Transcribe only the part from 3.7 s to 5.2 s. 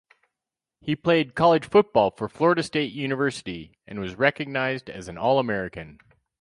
and was recognized as an